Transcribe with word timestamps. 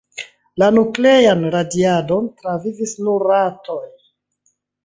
La 0.61 0.69
nuklean 0.77 1.43
radiadon 1.57 2.31
travivis 2.41 2.97
nur 3.09 3.29
ratoj. 3.35 3.81